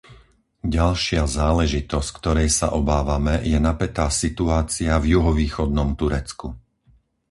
Ďalšia 0.77 1.23
záležitosť, 1.39 2.09
ktorej 2.19 2.49
sa 2.59 2.67
obávame, 2.79 3.35
je 3.51 3.57
napätá 3.67 4.05
situácia 4.23 4.93
v 4.99 5.05
juhovýchodnom 5.13 5.89
Turecku. 5.99 6.47